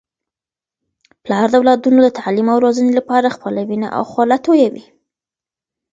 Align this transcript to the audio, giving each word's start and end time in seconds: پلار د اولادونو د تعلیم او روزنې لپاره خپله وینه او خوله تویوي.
پلار 1.23 1.47
د 1.49 1.53
اولادونو 1.59 1.99
د 2.03 2.09
تعلیم 2.19 2.47
او 2.53 2.57
روزنې 2.65 2.91
لپاره 2.99 3.33
خپله 3.35 3.59
وینه 3.69 3.87
او 3.97 4.03
خوله 4.11 4.37
تویوي. 4.45 4.85